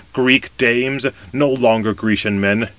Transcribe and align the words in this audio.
Greek 0.13 0.49
dames! 0.57 1.05
no 1.31 1.47
longer 1.47 1.93
Grecian 1.93 2.39
men! 2.41 2.67